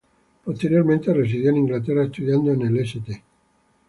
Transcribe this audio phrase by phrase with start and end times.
[0.45, 3.23] Posteriormente residió en Inglaterra estudiando en el St.